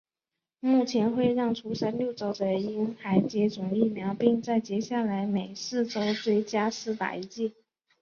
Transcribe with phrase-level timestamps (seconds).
[0.61, 7.53] 目前会让出生六周的婴孩接种疫苗并在接下来每四周追加施打一剂。